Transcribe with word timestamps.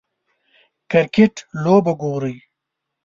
کریکټ 0.91 1.35
لوبه 1.63 1.93
ګورئ 2.01 2.35